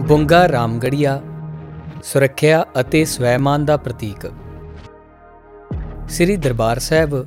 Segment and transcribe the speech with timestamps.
[0.00, 1.20] ਬੁੰਗਾ ਰਾਮਗੜੀਆ,
[2.02, 4.26] ਸੁਰੱਖਿਆ ਅਤੇ ਸਵੈਮਾਨ ਦਾ ਪ੍ਰਤੀਕ।
[6.08, 7.26] ਸ੍ਰੀ ਦਰਬਾਰ ਸਾਹਿਬ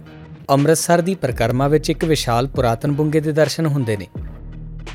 [0.51, 4.07] ਅੰਮ੍ਰਿਤਸਰ ਦੀ ਪ੍ਰਕਰਮਾ ਵਿੱਚ ਇੱਕ ਵਿਸ਼ਾਲ ਪੁਰਾਤਨ ਬੁੰਗੇ ਦੇ ਦਰਸ਼ਨ ਹੁੰਦੇ ਨੇ,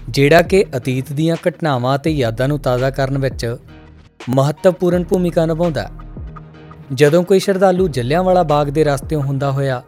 [0.09, 3.57] ਜਿਹੜਾ ਕਿ ਅਤੀਤ ਦੀਆਂ ਘਟਨਾਵਾਂ ਅਤੇ ਯਾਦਾਂ ਨੂੰ ਤਾਜ਼ਾ ਕਰਨ ਵਿੱਚ
[4.31, 5.91] ਮਹੱਤਵਪੂਰਨ ਭੂਮਿਕਾ ਨਿਭਾਉਂਦਾ ਹੈ।
[6.93, 9.83] ਜਦੋਂ ਕੋਈ ਸ਼ਰਧਾਲੂ ਜੱਲਿਆਂਵਾਲਾ ਬਾਗ ਦੇ ਰਸਤਿਓਂ ਹੁੰਦਾ ਹੋਇਆ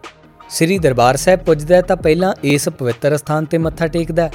[0.50, 4.30] ਸ੍ਰੀ ਦਰਬਾਰ ਸਾਹਿਬ ਪੁੱਜਦਾ ਹੈ ਤਾਂ ਪਹਿਲਾਂ ਇਸ ਪਵਿੱਤਰ ਸਥਾਨ ਤੇ ਮੱਥਾ ਟੇਕਦਾ ਹੈ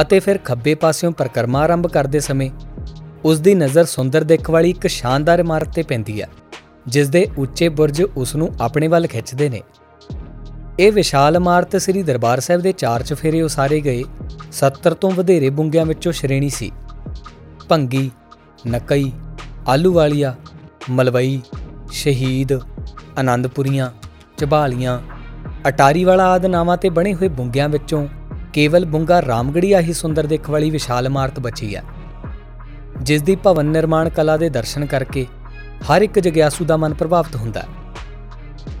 [0.00, 2.50] ਅਤੇ ਫਿਰ ਖੱਬੇ ਪਾਸਿਓਂ ਪ੍ਰਕਰਮਾ ਆਰੰਭ ਕਰਦੇ ਸਮੇਂ
[3.24, 6.28] ਉਸ ਦੀ ਨਜ਼ਰ ਸੁੰਦਰ ਦਿੱਖ ਵਾਲੀ ਇੱਕ ਸ਼ਾਨਦਾਰ ਇਮਾਰਤ ਤੇ ਪੈਂਦੀ ਹੈ
[6.86, 9.62] ਜਿਸ ਦੇ ਉੱਚੇ ਬੁਰਜ ਉਸ ਨੂੰ ਆਪਣੇ ਵੱਲ ਖਿੱਚਦੇ ਨੇ।
[10.80, 14.04] ਇਹ ਵਿਸ਼ਾਲ ਇਮਾਰਤ ਸ੍ਰੀ ਦਰਬਾਰ ਸਾਹਿਬ ਦੇ ਚਾਰ ਚਫੇਰੇ ਉਸਾਰੇ ਗਏ
[14.52, 16.72] 70 ਤੋਂ ਵਧੇਰੇ ਬੁੰਗਿਆਂ ਵਿੱਚੋਂ ਸ਼੍ਰੇਣੀ ਸੀ।
[17.68, 18.10] ਭੰਗੀ,
[18.68, 19.12] ਨਕਈ,
[19.68, 20.34] ਆਲੂਵਾਲੀਆ,
[20.90, 21.40] ਮਲਵਈ,
[21.92, 22.52] ਸ਼ਹੀਦ
[23.18, 23.90] ਆਨੰਦਪੁਰੀਆਂ
[24.38, 25.00] ਝਬਾਲੀਆਂ
[25.68, 28.06] ਅਟਾਰੀ ਵਾਲਾ ਆਦ ਨਾਵਾਂ ਤੇ ਬਣੇ ਹੋਏ ਬੁੰਗਿਆਂ ਵਿੱਚੋਂ
[28.52, 31.82] ਕੇਵਲ ਬੁੰਗਾ ਰਾਮਗੜੀਆ ਹੀ ਸੁੰਦਰ ਦਿੱਖ ਵਾਲੀ ਵਿਸ਼ਾਲ ਇਮਾਰਤ ਬਚੀ ਹੈ।
[33.02, 35.26] ਜਿਸ ਦੀ ਭਵਨ ਨਿਰਮਾਣ ਕਲਾ ਦੇ ਦਰਸ਼ਨ ਕਰਕੇ
[35.84, 37.66] ਹਰ ਇੱਕ ਜਗਿਆਸੂ ਦਾ ਮਨ ਪ੍ਰਭਾਵਿਤ ਹੁੰਦਾ ਹੈ।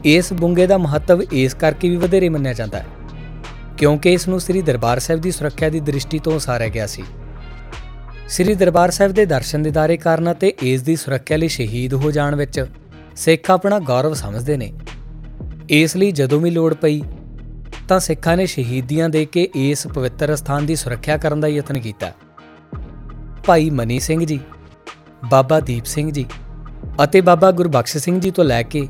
[0.04, 2.86] ਇਸ ਬੁੰਗੇ ਦਾ ਮਹੱਤਵ ਇਸ ਕਰਕੇ ਵੀ ਵਧੇਰੇ ਮੰਨਿਆ ਜਾਂਦਾ ਹੈ,
[3.78, 7.04] ਕਿਉਂਕਿ ਇਸ ਨੂੰ ਸ੍ਰੀ ਦਰਬਾਰ ਸਾਹਿਬ ਦੀ ਸੁਰੱਖਿਆ ਦੀ ਦ੍ਰਿਸ਼ਟੀ ਤੋਂ ਉਸਾਰਿਆ ਗਿਆ ਸੀ।
[8.28, 12.34] ਸ੍ਰੀ ਦਰਬਾਰ ਸਾਹਿਬ ਦੇ ਦਰਸ਼ਨ ਦਿਦਾਰੇ ਕਾਰਨ ਅਤੇ ਇਸ ਦੀ ਸੁਰੱਖਿਆ ਲਈ ਸ਼ਹੀਦ ਹੋ ਜਾਣ
[12.34, 12.64] ਵਿੱਚ
[13.16, 14.72] ਸਿੱਖ ਆਪਣਾ ਗੌਰਵ ਸਮਝਦੇ ਨੇ।
[15.70, 17.02] ਇਸ ਲਈ ਜਦੋਂ ਵੀ ਲੋੜ ਪਈ,
[17.88, 22.12] ਤਾਂ ਸਿੱਖਾਂ ਨੇ ਸ਼ਹੀਦੀਆਂ ਦੇ ਕੇ ਇਸ ਪਵਿੱਤਰ ਸਥਾਨ ਦੀ ਸੁਰੱਖਿਆ ਕਰਨ ਦਾ ਯਤਨ ਕੀਤਾ।
[23.46, 24.40] ਭਾਈ ਮਨੀ ਸਿੰਘ ਜੀ,
[25.30, 26.26] ਬਾਬਾ ਦੀਪ ਸਿੰਘ ਜੀ
[27.04, 28.88] ਅਤੇ ਬਾਬਾ ਗੁਰਬਖਸ਼ ਸਿੰਘ ਜੀ ਤੋਂ ਲੈ ਕੇ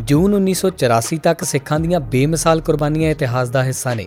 [0.00, 4.06] ਜੂਨ 1984 ਤੱਕ ਸਿੱਖਾਂ ਦੀਆਂ ਬੇਮਿਸਾਲ ਕੁਰਬਾਨੀਆਂ ਇਤਿਹਾਸ ਦਾ ਹਿੱਸਾ ਨੇ।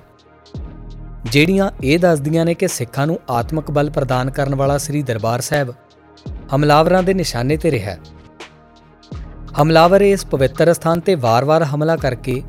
[1.25, 5.73] ਜਿਹੜੀਆਂ ਇਹ ਦੱਸਦੀਆਂ ਨੇ ਕਿ ਸਿੱਖਾਂ ਨੂੰ ਆਤਮਿਕ ਬਲ ਪ੍ਰਦਾਨ ਕਰਨ ਵਾਲਾ ਸ੍ਰੀ ਦਰਬਾਰ ਸਾਹਿਬ
[6.55, 7.95] ਹਮਲਾਵਰਾਂ ਦੇ ਨਿਸ਼ਾਨੇ ਤੇ ਰਿਹਾ।
[9.61, 12.41] ਹਮਲਾਵਰ ਇਸ ਪਵਿੱਤਰ ਸਥਾਨ ਤੇ ਵਾਰ-ਵਾਰ ਹਮਲਾ ਕਰਕੇ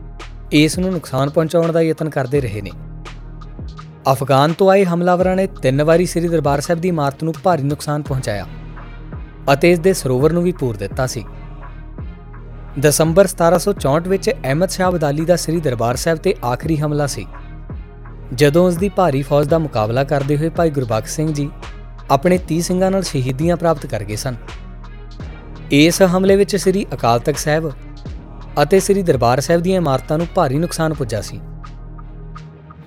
[0.53, 2.71] ਇਸ ਨੂੰ ਨੁਕਸਾਨ ਪਹੁੰਚਾਉਣ ਦਾ ਯਤਨ ਕਰਦੇ ਰਹੇ ਨੇ।
[4.13, 8.03] ਅਫਗਾਨ ਤੋਂ ਆਏ ਹਮਲਾਵਰਾਂ ਨੇ ਤਿੰਨ ਵਾਰੀ ਸ੍ਰੀ ਦਰਬਾਰ ਸਾਹਿਬ ਦੀ ਇਮਾਰਤ ਨੂੰ ਭਾਰੀ ਨੁਕਸਾਨ
[8.03, 8.47] ਪਹੁੰਚਾਇਆ
[9.53, 11.25] ਅਤੇ ਇਸ ਦੇ ਸਰੋਵਰ ਨੂੰ ਵੀ ਪੂਰ ਦਿੱਤਾ ਸੀ।
[12.79, 17.27] ਦਸੰਬਰ 1764 ਵਿੱਚ ਅਹਿਮਦ ਸ਼ਾਹ ਅਬਦਾਲੀ ਦਾ ਸ੍ਰੀ ਦਰਬਾਰ ਸਾਹਿਬ ਤੇ ਆਖਰੀ ਹਮਲਾ ਸੀ।
[18.35, 21.51] ਜਦੋਂ ਉਸ ਦੀ ਭਾਰੀ ਫੌਜ ਦਾ ਮੁਕਾਬਲਾ ਕਰਦੇ ਹੋਏ ਭਾਈ ਗੁਰਬਖਸ਼ ਸਿੰਘ ਜੀ
[22.11, 24.35] ਆਪਣੇ 30 ਸਿੰਘਾਂ ਨਾਲ ਸ਼ਹੀਦੀਆਂ ਪ੍ਰਾਪਤ ਕਰ ਗਏ ਸਨ।
[25.71, 27.73] ਇਸ ਹਮਲੇ ਵਿੱਚ ਸ੍ਰੀ ਅਕਾਲ ਤਖਤ ਸਾਹਿਬ
[28.63, 31.41] ਅਤੇ ਸ੍ਰੀ ਦਰਬਾਰ ਸਾਹਿਬ ਦੀਆਂ ਇਮਾਰਤਾਂ ਨੂੰ ਭਾਰੀ ਨੁਕਸਾਨ ਪੁੱਜਾ ਸੀ।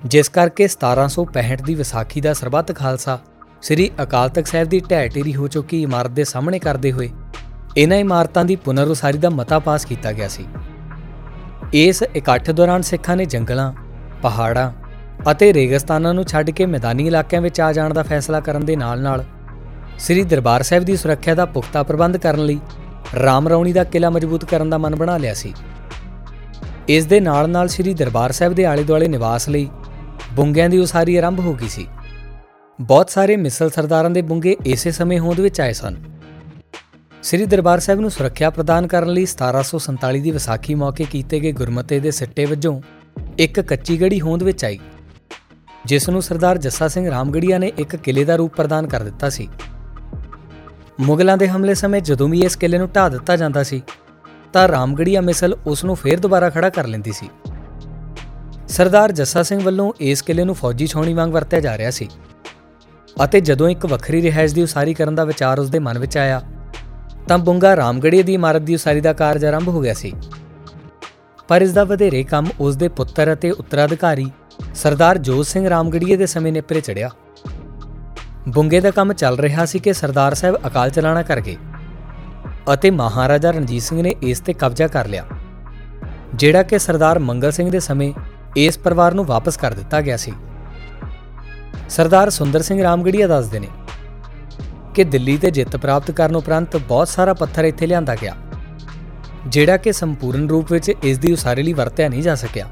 [0.04, 3.18] ਜਿਸ ਕਰਕੇ 1765 ਦੀ ਵਿਸਾਖੀ ਦਾ ਸਰਬੱਤ ਖਾਲਸਾ
[3.62, 7.10] ਸ੍ਰੀ ਅਕਾਲ ਤਖਤ ਸਾਹਿਬ ਦੀ ਢਹਿ ਢੇਰੀ ਹੋ ਚੁੱਕੀ ਇਮਾਰਤ ਦੇ ਸਾਹਮਣੇ ਕਰਦੇ ਹੋਏ
[7.76, 10.46] ਇਹਨਾਂ ਇਮਾਰਤਾਂ ਦੀ ਪੁਨਰ ਉਸਾਰੀ ਦਾ ਮਤਾ ਪਾਸ ਕੀਤਾ ਗਿਆ ਸੀ।
[11.72, 13.72] ਇਸ ਇਕੱਠ ਦੌਰਾਨ ਸਿੱਖਾਂ ਨੇ ਜੰਗਲਾਂ,
[14.22, 14.72] ਪਹਾੜਾਂ
[15.30, 19.24] ਅਤੇ ਰੇਗਿਸਤਾਨਾਂ ਨੂੰ ਛੱਡ ਕੇ ਮੈਦਾਨੀ ਇਲਾਕਿਆਂ ਵਿੱਚ ਆ ਜਾਣ ਦਾ ਫੈਸਲਾ ਕਰਨ ਦੇ ਨਾਲ-ਨਾਲ
[19.98, 22.60] ਸ੍ਰੀ ਦਰਬਾਰ ਸਾਹਿਬ ਦੀ ਸੁਰੱਖਿਆ ਦਾ ਪੁਖਤਾ ਪ੍ਰਬੰਧ ਕਰਨ ਲਈ
[23.22, 25.54] ਰਾਮ ਰੌਣੀ ਦਾ ਕਿਲਾ ਮਜ਼ਬੂਤ ਕਰਨ ਦਾ ਮਨ ਬਣਾ ਲਿਆ ਸੀ।
[26.88, 29.70] ਇਸ ਦੇ ਨਾਲ-ਨਾਲ ਸ੍ਰੀ ਦਰਬਾਰ ਸਾਹਿਬ ਦੇ ਆਲੇ-ਦੁਆਲੇ ਨਿਵਾਸ ਲਈ
[30.32, 31.86] ਬੁੰਗਿਆਂ ਦੀ ਉਸਾਰੀ ਆਰੰਭ ਹੋ ਗਈ ਸੀ।
[32.80, 35.96] ਬਹੁਤ ਸਾਰੇ ਮਿਸਲ ਸਰਦਾਰਾਂ ਦੇ ਬੁੰਗੇ ਇਸੇ ਸਮੇਂ ਹੋਂਦ ਵਿੱਚ ਆਏ ਸਨ।
[37.22, 42.00] ਸ੍ਰੀ ਦਰਬਾਰ ਸਾਹਿਬ ਨੂੰ ਸੁਰੱਖਿਆ ਪ੍ਰਦਾਨ ਕਰਨ ਲਈ 1747 ਦੀ ਵਿਸਾਖੀ ਮੌਕੇ ਕੀਤੇ ਗਏ ਗੁਰਮਤੇ
[42.00, 42.80] ਦੇ ਸਿੱਟੇ ਵਜੋਂ
[43.38, 44.78] ਇੱਕ ਕੱਚੀ ਗੜੀ ਹੋਂਦ ਵਿੱਚ ਆਈ,
[45.84, 49.48] ਜਿਸ ਨੂੰ ਸਰਦਾਰ ਜੱਸਾ ਸਿੰਘ ਰਾਮਗੜੀਆ ਨੇ ਇੱਕ ਕਿਲੇ ਦਾ ਰੂਪ ਪ੍ਰਦਾਨ ਕਰ ਦਿੱਤਾ ਸੀ।
[51.00, 53.82] ਮੁਗਲਾਂ ਦੇ ਹਮਲੇ ਸਮੇਂ ਜਦੋਂ ਵੀ ਇਸ ਕਿਲੇ ਨੂੰ ਢਾ ਦਿੱਤਾ ਜਾਂਦਾ ਸੀ,
[54.52, 57.28] ਤਾਂ ਰਾਮਗੜੀਆ ਮਿਸਲ ਉਸ ਨੂੰ ਫੇਰ ਦੁਬਾਰਾ ਖੜਾ ਕਰ ਲੈਂਦੀ ਸੀ।
[58.72, 62.08] ਸਰਦਾਰ ਜੱਸਾ ਸਿੰਘ ਵੱਲੋਂ ਇਸ ਕਿਲੇ ਨੂੰ ਫੌਜੀ ਛਾਉਣੀ ਵਾਂਗ ਵਰਤਿਆ ਜਾ ਰਿਹਾ ਸੀ
[63.24, 66.40] ਅਤੇ ਜਦੋਂ ਇੱਕ ਵੱਖਰੀ ਰਿਹਾਇਸ਼ ਦੀ ਉਸਾਰੀ ਕਰਨ ਦਾ ਵਿਚਾਰ ਉਸ ਦੇ ਮਨ ਵਿੱਚ ਆਇਆ,
[67.28, 70.12] ਤਾਂ ਬੁੰਗਾ ਰਾਮਗੜੀਆ ਦੀ ਇਮਾਰਤ ਦੀ ਉਸਾਰੀ ਦਾ ਕਾਰਜ ਆਰੰਭ ਹੋ ਗਿਆ ਸੀ।
[71.48, 74.30] ਪਰ ਇਸ ਦਾ ਵਧੇਰੇ ਕੰਮ ਉਸ ਦੇ ਪੁੱਤਰ ਅਤੇ ਉੱਤਰਾਧਿਕਾਰੀ
[74.74, 77.10] ਸਰਦਾਰ ਜੋਤ ਸਿੰਘ ਰਾਮਗੜੀਏ ਦੇ ਸਮੇਂ ਨੇਪਰੇ ਚੜਿਆ
[78.48, 81.56] ਬੁੰਗੇ ਦਾ ਕੰਮ ਚੱਲ ਰਿਹਾ ਸੀ ਕਿ ਸਰਦਾਰ ਸਾਹਿਬ ਅਕਾਲ ਚਲਾਣਾ ਕਰ ਗਏ
[82.72, 85.24] ਅਤੇ ਮਹਾਰਾਜਾ ਰਣਜੀਤ ਸਿੰਘ ਨੇ ਇਸ ਤੇ ਕਬਜ਼ਾ ਕਰ ਲਿਆ,
[86.34, 88.12] ਜਿਹੜਾ ਕਿ ਸਰਦਾਰ ਮੰਗਲ ਸਿੰਘ ਦੇ ਸਮੇਂ
[88.56, 90.32] ਇਸ ਪਰਿਵਾਰ ਨੂੰ ਵਾਪਸ ਕਰ ਦਿੱਤਾ ਗਿਆ ਸੀ।
[91.88, 93.68] ਸਰਦਾਰ ਸੁੰਦਰ ਸਿੰਘ ਰਾਮਗੜੀਆ ਦੱਸਦੇ ਨੇ
[94.94, 98.34] ਕਿ ਦਿੱਲੀ ਤੇ ਜਿੱਤ ਪ੍ਰਾਪਤ ਕਰਨ ਉਪਰੰਤ ਬਹੁਤ ਸਾਰਾ ਪੱਥਰ ਇੱਥੇ ਲਿਆਂਦਾ ਗਿਆ,
[99.46, 102.68] ਜਿਹੜਾ ਕਿ ਸੰਪੂਰਨ ਰੂਪ ਵਿੱਚ ਇਸ ਦੀ ਉਸਾਰੀ ਲਈ ਵਰਤਿਆ ਨਹੀਂ ਜਾ ਸਕਿਆ।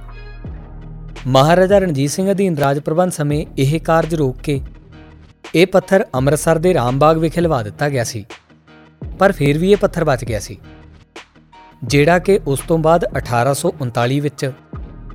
[1.27, 4.61] ਮਹਾਰਾਜਾ ਰਣਜੀਤ ਸਿੰਘ ਅਧੀਨ ਰਾਜ ਪ੍ਰਬੰਧ ਸਮੇਂ ਇਹ ਕਾਰਜ ਰੋਕ ਕੇ
[5.55, 8.25] ਇਹ ਪੱਥਰ ਅੰਮ੍ਰਿਤਸਰ ਦੇ ਰਾਮਬਾਗ ਵਿਖੇ ਲਵਾ ਦਿੱਤਾ ਗਿਆ ਸੀ,
[9.19, 10.59] ਪਰ ਫਿਰ ਵੀ ਇਹ ਪੱਥਰ ਬਚ ਗਿਆ ਸੀ,
[11.85, 14.51] ਜਿਹੜਾ ਕਿ ਉਸ ਤੋਂ ਬਾਅਦ 1839 ਵਿੱਚ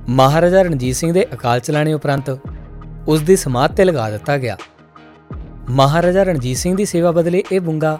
[0.08, 2.38] ਮਹਾਰਾਜਾ ਰਣਜੀਤ ਸਿੰਘ ਦੇ ਅਕਾਲ ਚਲਾਣੇ ਉਪਰੰਤ
[3.08, 4.56] ਉਸ ਦੀ ਸਮਾਧ ਤੇ ਲਗਾ ਦਿੱਤਾ ਗਿਆ।
[5.70, 7.98] ਮਹਾਰਾਜਾ ਰਣਜੀਤ ਸਿੰਘ ਦੀ ਸੇਵਾ ਬਦਲੇ ਇਹ ਬੁੰਗਾ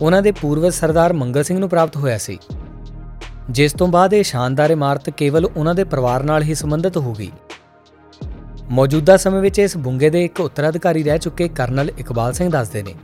[0.00, 2.38] ਉਹਨਾਂ ਦੇ ਪੂਰਵਜ ਸਰਦਾਰ ਮੰਗਲ ਸਿੰਘ ਨੂੰ ਪ੍ਰਾਪਤ ਹੋਇਆ ਸੀ।
[3.50, 7.30] ਜਿਸ ਤੋਂ ਬਾਅਦ ਇਹ ਸ਼ਾਨਦਾਰ ਇਮਾਰਤ ਕੇਵਲ ਉਹਨਾਂ ਦੇ ਪਰਿਵਾਰ ਨਾਲ ਹੀ ਸੰਬੰਧਿਤ ਹੋ ਗਈ।
[8.70, 12.94] ਮੌਜੂਦਾ ਸਮੇਂ ਵਿੱਚ ਇਸ ਬੁੰਗੇ ਦੇ ਇੱਕ ਉੱਤਰਾਧਿਕਾਰੀ ਰਹਿ ਚੁੱਕੇ ਕਰਨਲ ਇਕਬਾਲ ਸਿੰਘ ਦੱਸਦੇ ਨੇ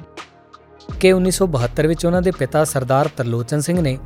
[1.00, 3.98] ਕਿ 1972 ਵਿੱਚ ਉਹਨਾਂ ਦੇ ਪਿਤਾ ਸਰਦਾਰ ਤਰਲੋਚਨ ਸਿੰਘ ਨੇ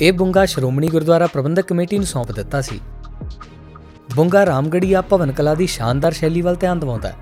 [0.00, 2.80] ਇਹ ਬੁੰਗਾ ਸ਼੍ਰੋਮਣੀ ਗੁਰਦੁਆਰਾ ਪ੍ਰਬੰਧਕ ਕਮੇਟੀ ਨੂੰ ਸੌਂਪ ਦਿੱਤਾ ਸੀ।
[4.16, 7.16] ਬੁੰਗਾ ਰਾਮਗੜੀਆ ਭਵਨ ਕਲਾ ਦੀ ਸ਼ਾਨਦਾਰ ਸ਼ੈਲੀ ਵੱਲ ਧਿਆਨ ਦਿਵਾਉਂਦਾ ਹੈ।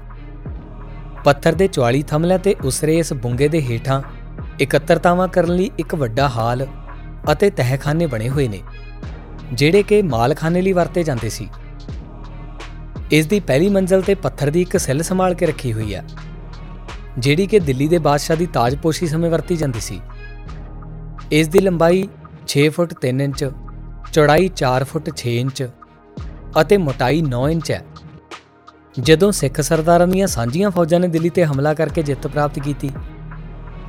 [1.24, 4.00] ਪੱਥਰ ਦੇ 44 ਥੰਮਲਿਆਂ ਤੇ ਉਸਰੇ ਇਸ ਬੁੰਗੇ ਦੇ ਹੇਠਾਂ
[4.60, 6.66] ਇਕੱਤਰਤਾਵਾਂ ਕਰਨ ਲਈ ਇੱਕ ਵੱਡਾ ਹਾਲ
[7.32, 8.60] ਅਤੇ ਤਹਿਖਾਨੇ ਬਣੇ ਹੋਏ ਨੇ,
[9.52, 11.48] ਜਿਹੜੇ ਕਿ ਮਾਲਖਾਨੇ ਲਈ ਵਰਤੇ ਜਾਂਦੇ ਸੀ।
[13.12, 16.04] ਇਸ ਦੀ ਪਹਿਲੀ ਮੰਜ਼ਲ ਤੇ ਪੱਥਰ ਦੀ ਇੱਕ ਸੈੱਲ ਸੰਭਾਲ ਕੇ ਰੱਖੀ ਹੋਈ ਹੈ,
[17.18, 20.00] ਜਿਹੜੀ ਕਿ ਦਿੱਲੀ ਦੇ ਬਾਦਸ਼ਾਹ ਦੀ ਤਾਜਪੋਸ਼ੀ ਸਮੇਂ ਵਰਤੀ ਜਾਂਦੀ ਸੀ।
[21.32, 22.08] ਇਸ ਦੀ ਲੰਬਾਈ
[22.48, 23.44] 6 ਫੁੱਟ 3 ਇੰਚ,
[24.12, 25.62] ਚੌੜਾਈ 4 ਫੁੱਟ 6 ਇੰਚ
[26.60, 27.82] ਅਤੇ ਮੋਟਾਈ 9 ਇੰਚ ਹੈ।
[29.00, 32.90] ਜਦੋਂ ਸਿੱਖ ਸਰਦਾਰਾਂ ਦੀਆਂ ਸਾਂਝੀਆਂ ਫੌਜਾਂ ਨੇ ਦਿੱਲੀ ਤੇ ਹਮਲਾ ਕਰਕੇ ਜਿੱਤ ਪ੍ਰਾਪਤ ਕੀਤੀ,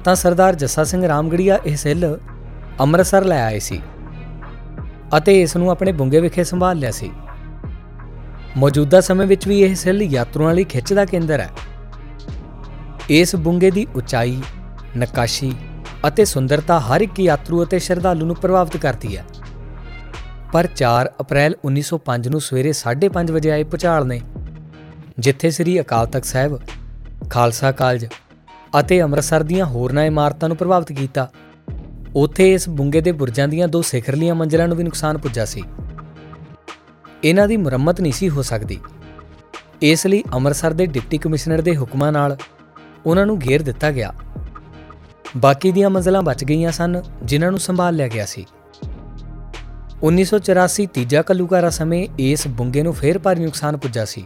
[0.04, 2.18] ਤਾਂ ਸਰਦਾਰ ਜੱਸਾ ਸਿੰਘ ਰਾਮਗੜੀਆ ਇਹ ਸੈੱਲ
[2.80, 3.82] ਅੰਮ੍ਰਿਤਸਰ ਲੈ ਆਏ ਸੀ
[5.18, 7.12] ਅਤੇ ਇਸ ਨੂੰ ਆਪਣੇ ਬੁੰਗੇ ਵਿਖੇ ਸੰਭਾਲ ਲਿਆ ਸੀ।
[8.58, 11.50] ਮੌਜੂਦਾ ਸਮੇਂ ਵਿੱਚ ਵੀ ਇਹ ਸੈੱਲ ਯਾਤਰੂਆਂ ਲਈ ਖਿੱਚ ਦਾ ਕੇਂਦਰ ਹੈ।
[13.10, 14.42] ਇਸ ਬੁੰਗੇ ਦੀ ਉਚਾਈ,
[14.98, 15.54] ਨਕਾਸ਼ੀ
[16.08, 19.26] ਅਤੇ ਸੁੰਦਰਤਾ ਹਰ ਇੱਕ ਯਾਤਰੂ ਅਤੇ ਸ਼ਰਧਾਲੂ ਨੂੰ ਪ੍ਰਭਾਵਿਤ ਕਰਦੀ ਹੈ।
[20.56, 24.22] ਪਰ 4 ਅਪ੍ਰੈਲ 1905 ਨੂੰ ਸਵੇਰੇ 5:30 ਵਜੇ ਆਏ ਭੁਚਾਲ ਨੇ,
[25.20, 26.60] ਜਿੱਥੇ ਸ੍ਰੀ ਅਕਾਲ ਤਖਤ ਸਾਹਿਬ,
[27.30, 28.06] ਖਾਲਸਾ ਕਾਲਜ
[28.80, 31.32] ਅਤੇ ਅੰਮ੍ਰਿਤਸਰ ਦੀਆਂ ਹੋਰਨਾਂ ਇਮਾਰਤਾਂ ਨੂੰ ਪ੍ਰਭਾਵਿਤ ਕੀਤਾ।
[32.16, 35.64] ਉੱਥੇ ਇਸ ਬੁੰਗੇ ਦੇ ਬੁਰਜਾਂ ਦੀਆਂ ਦੋ ਸਿਖਰਲੀਆਂ ਮੰਜ਼ਲਾਂ ਨੂੰ ਵੀ ਨੁਕਸਾਨ ਪੁੱਜਾ ਸੀ।
[37.24, 38.80] ਇਹਨਾਂ ਦੀ ਮੁਰੰਮਤ ਨਹੀਂ ਸੀ ਹੋ ਸਕਦੀ।
[39.82, 42.38] ਇਸ ਲਈ ਅੰਮ੍ਰਿਤਸਰ ਦੇ ਡਿਪਟੀ ਕਮਿਸ਼ਨਰ ਦੇ ਹੁਕਮਾਂ ਨਾਲ
[43.06, 44.14] ਉਹਨਾਂ ਨੂੰ ਘੇਰ ਦਿੱਤਾ ਗਿਆ।
[45.38, 48.46] ਬਾਕੀ ਦੀਆਂ ਮੰਜ਼ਲਾਂ ਬਚ ਗਈਆਂ ਸਨ, ਜਿਨ੍ਹਾਂ ਨੂੰ ਸੰਭਾਲ ਲਿਆ ਗਿਆ ਸੀ।
[50.04, 54.26] 1984 ਤੀਜਾ ਕਲੂਕਾਰਾ ਸਮੇਂ ਇਸ ਬੁੰਗੇ ਨੂੰ ਫੇਰ ਭਾਰੀ ਨੁਕਸਾਨ ਪੁੱਜਾ ਸੀ।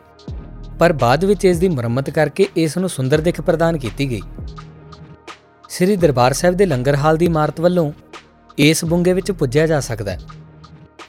[0.79, 4.21] ਪਰ ਬਾਅਦ ਵਿੱਚ ਇਸ ਦੀ ਮੁਰੰਮਤ ਕਰਕੇ ਇਸ ਨੂੰ ਸੁੰਦਰ ਦਿੱਖ ਪ੍ਰਦਾਨ ਕੀਤੀ ਗਈ।
[5.69, 7.91] ਸ੍ਰੀ ਦਰਬਾਰ ਸਾਹਿਬ ਦੇ ਲੰਗਰ ਹਾਲ ਦੀ ਇਮਾਰਤ ਵੱਲੋਂ
[8.57, 10.19] ਇਸ ਬੁੰਗੇ ਵਿੱਚ ਪੁੱਜਿਆ ਜਾ ਸਕਦਾ ਹੈ,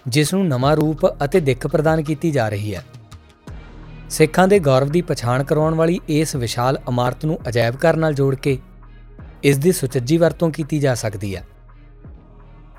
[0.09, 2.85] ਜਿਸ ਨੂੰ ਨਵਾਂ ਰੂਪ ਅਤੇ ਦਿੱਖ ਪ੍ਰਦਾਨ ਕੀਤੀ ਜਾ ਰਹੀ ਹੈ।
[4.11, 8.35] ਸਿੱਖਾਂ ਦੇ ਗੌਰਵ ਦੀ ਪਛਾਣ ਕਰਵਾਉਣ ਵਾਲੀ ਇਸ ਵਿਸ਼ਾਲ ਇਮਾਰਤ ਨੂੰ ਅਜਾਇਬ ਘਰ ਨਾਲ ਜੋੜ
[8.35, 8.59] ਕੇ
[9.43, 11.47] ਇਸ ਦੀ ਸੁਚੱਜੀ ਵਰਤੋਂ ਕੀਤੀ ਜਾ ਸਕਦੀ ਹੈ।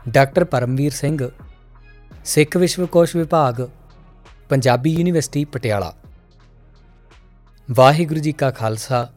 [0.09, 1.17] ਡਾਕਟਰ ਪਰਮਵੀਰ ਸਿੰਘ
[2.25, 3.61] ਸਿੱਖ ਵਿਸ਼ਵਕੋਸ਼ ਵਿਭਾਗ,
[4.49, 5.93] ਪੰਜਾਬੀ ਯੂਨੀਵਰਸਿਟੀ, ਪਟਿਆਲਾ।
[7.71, 9.09] ਵਾਹਿਗੁਰੂ ਜੀ ਕਾ ਖਾਲਸਾ,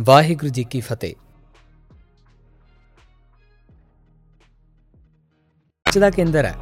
[0.00, 1.14] ਵਾਹਿਗੁਰੂ ਜੀ ਕੀ ਫਤਿਹ।
[5.86, 6.54] ਇਸ ਦਾ ਕੇਂਦਰ ਹੈ।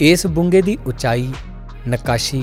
[0.00, 1.32] ਇਸ ਬੁੰਗੇ ਦੀ ਉਚਾਈ,
[1.88, 2.42] ਨਕਾਸ਼ੀ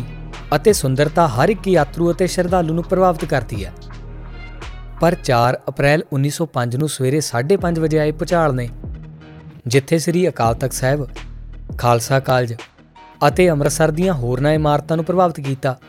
[0.55, 3.73] ਅਤੇ ਸੁੰਦਰਤਾ ਹਰ ਇੱਕ ਯਾਤਰੂ ਅਤੇ ਸ਼ਰਧਾਲੂ ਨੂੰ ਪ੍ਰਭਾਵਿਤ ਕਰਦੀ ਹੈ।
[5.01, 8.69] ਪਰ 4 ਅਪ੍ਰੈਲ 1905 ਨੂੰ ਸਵੇਰੇ 5:30 ਵਜੇ ਆਏ ਭੁਚਾਲ ਨੇ,
[9.67, 11.07] ਜਿੱਥੇ ਸ੍ਰੀ ਅਕਾਲ ਤਖਤ ਸਾਹਿਬ
[11.77, 12.55] ਖਾਲਸਾ ਕਾਲਜ
[13.27, 15.79] ਅਤੇ ਅੰਮ੍ਰਿਤਸਰ ਦੀਆਂ ਹੋਰਨਾਂ ਇਮਾਰਤਾਂ ਨੂੰ ਪ੍ਰਭਾਵਿਤ ਕੀਤਾ।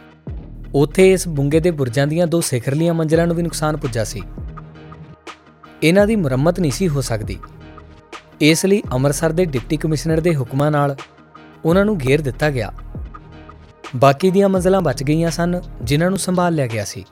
[0.74, 4.22] ਉੱਥੇ ਇਸ ਬੁੰਗੇ ਦੇ ਬੁਰਜਾਂ ਦੀਆਂ ਦੋ ਸਿਖਰਲੀਆਂ ਮੰਜ਼ਲਾਂ ਨੂੰ ਵੀ ਨੁਕਸਾਨ ਪੁੱਜਾ ਸੀ।
[5.82, 7.38] ਇਹਨਾਂ ਦੀ ਮੁਰੰਮਤ ਨਹੀਂ ਸੀ ਹੋ ਸਕਦੀ।
[8.40, 10.96] ਇਸ ਲਈ ਅੰਮ੍ਰਿਤਸਰ ਦੇ ਡਿਪਟੀ ਕਮਿਸ਼ਨਰ ਦੇ ਹੁਕਮਾਂ ਨਾਲ
[11.64, 12.72] ਉਹਨਾਂ ਨੂੰ ਘੇਰ ਦਿੱਤਾ ਗਿਆ।
[13.96, 17.04] ਬਾਕੀ ਦੀਆਂ ਮੰਜ਼ਲਾਂ ਬਚ ਗਈਆਂ ਸਨ, ਜਿਨ੍ਹਾਂ ਨੂੰ ਸੰਭਾਲ ਲਿਆ ਗਿਆ ਸੀ।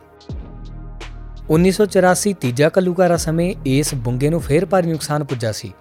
[1.50, 5.72] 1984 ਤੀਜਾ ਕਲੂਕਾਰਾ ਸਮੇਂ ਇਸ ਬੁੰਗੇ ਨੂੰ ਫੇਰ ਭਾਰੀ ਨੁਕਸਾਨ ਪੁੱਜਾ ਸੀ।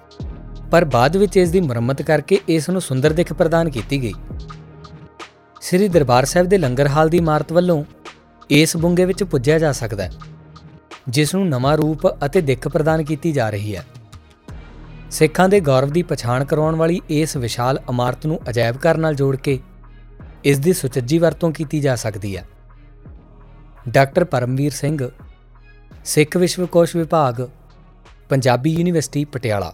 [0.72, 4.14] ਪਰ ਬਾਅਦ ਵਿੱਚ ਇਸ ਦੀ ਮੁਰੰਮਤ ਕਰਕੇ ਇਸ ਨੂੰ ਸੁੰਦਰ ਦਿੱਖ ਪ੍ਰਦਾਨ ਕੀਤੀ ਗਈ।
[5.62, 7.84] ਸ੍ਰੀ ਦਰਬਾਰ ਸਾਹਿਬ ਦੇ ਲੰਗਰ ਹਾਲ ਦੀ ਇਮਾਰਤ ਵੱਲੋਂ
[8.50, 10.12] ਇਸ ਬੁੰਗੇ ਵਿੱਚ ਪੁੱਜਿਆ ਜਾ ਸਕਦਾ ਹੈ,
[11.10, 13.86] ਜਿਸ ਨੂੰ ਨਵਾਂ ਰੂਪ ਅਤੇ ਦਿੱਖ ਪ੍ਰਦਾਨ ਕੀਤੀ ਜਾ ਰਹੀ ਹੈ।
[15.12, 19.36] ਸਿੱਖਾਂ ਦੇ ਗੌਰਵ ਦੀ ਪਛਾਣ ਕਰਵਾਉਣ ਵਾਲੀ ਇਸ ਵਿਸ਼ਾਲ ਇਮਾਰਤ ਨੂੰ ਅਜਾਇਬ ਘਰ ਨਾਲ ਜੋੜ
[19.36, 19.60] ਕੇ
[20.44, 22.46] ਇਸ ਦੀ ਸੁਚੱਜੀ ਵਰਤੋਂ ਕੀਤੀ ਜਾ ਸਕਦੀ ਹੈ।
[23.90, 25.10] ਡਾਕਟਰ ਪਰਮਵੀਰ ਸਿੰਘ,
[26.06, 27.42] ਸਿੱਖ ਵਿਸ਼ਵਕੋਸ਼ ਵਿਭਾਗ,
[28.30, 29.74] ਪੰਜਾਬੀ ਯੂਨੀਵਰਸਿਟੀ, ਪਟਿਆਲਾ।